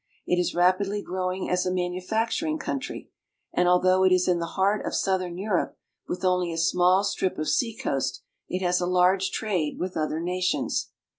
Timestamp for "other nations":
9.95-10.89